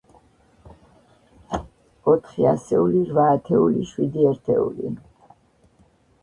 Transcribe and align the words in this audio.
ოთხი 2.13 2.47
ასეული, 2.53 3.03
რვა 3.11 3.27
ათეული, 3.35 3.85
შვიდი 3.91 4.27
ერთეული. 4.31 4.91